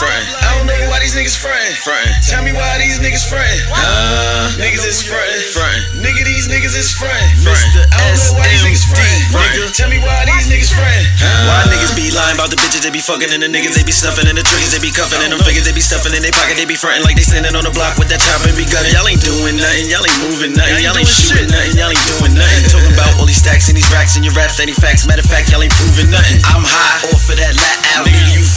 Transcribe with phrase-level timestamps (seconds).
[0.00, 0.24] frontin'.
[0.40, 1.76] I don't know why these niggas frontin'.
[1.84, 2.16] Frontin'.
[2.24, 3.60] Tell me why these niggas frontin'.
[3.68, 5.44] Uh, niggas is frontin'.
[5.52, 6.00] Frontin'.
[6.00, 7.28] Nigga, these niggas is frontin'.
[7.44, 7.84] Mr.
[7.84, 9.20] I don't know why these niggas frontin'.
[9.28, 9.68] nigga.
[9.76, 11.04] Tell me why these niggas frontin'.
[11.20, 13.92] Why niggas be lying about the bitches they be fucking and the niggas they be
[13.92, 16.32] stuffing and the triggers they be cuffing and them figures they be stuffing in their
[16.32, 18.64] pocket they be frontin' like they standing on the block with that chopper and be
[18.64, 18.96] gunning.
[18.96, 22.32] Y'all ain't doing nothing, y'all ain't moving nothing, y'all ain't shooting nothing, y'all ain't doing
[22.40, 22.62] nothing.
[22.72, 25.04] Talking about all these stacks and these racks and your raps, that ain't facts.
[25.04, 26.40] Matter of fact, y'all ain't proving nothing.
[26.48, 27.19] I'm high off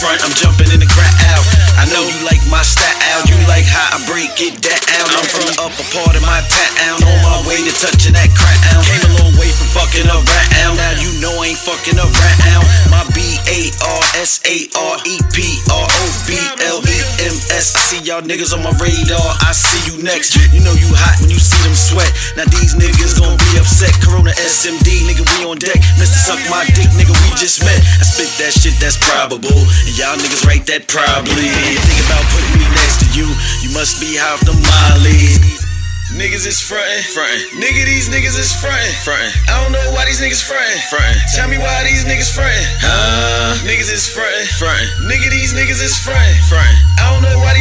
[0.04, 0.90] front, I'm jumping in the
[1.32, 1.44] out.
[1.80, 5.04] I know you like my style, you like how I break it down.
[5.16, 8.28] I'm from the upper part of my town, on my way to touching that
[8.76, 8.84] out.
[8.84, 10.48] Came a long way from fucking right.
[10.76, 11.96] Now you know I ain't fucking
[12.52, 12.64] out.
[12.92, 15.40] My B A R S A R E P
[15.72, 16.53] R O B.
[17.64, 19.24] I see y'all niggas on my radar.
[19.40, 20.36] I see you next.
[20.52, 22.12] You know you hot when you see them sweat.
[22.36, 23.88] Now these niggas gon' be upset.
[24.04, 25.80] Corona SMD, nigga, we on deck.
[25.96, 26.12] Mr.
[26.28, 27.80] Suck my dick, nigga, we just met.
[27.80, 29.48] I spit that shit that's probable.
[29.48, 31.48] And y'all niggas write that probably.
[31.48, 33.32] Think about putting me next to you.
[33.64, 35.56] You must be half the Molly.
[36.20, 37.02] Niggas is frontin'.
[37.16, 37.64] Frontin'.
[37.64, 38.92] Nigga, these niggas is frontin'.
[39.02, 39.32] Frontin'.
[39.50, 40.78] I don't know why these niggas frontin'.
[40.92, 41.16] Frontin'.
[41.34, 42.68] Tell me why these niggas frontin'.
[42.86, 44.46] Uh, Niggas is frontin'.
[44.60, 45.10] frontin'.
[45.10, 46.38] Nigga, these niggas is frontin'.
[46.46, 46.76] Frontin'.
[47.02, 47.53] I don't know why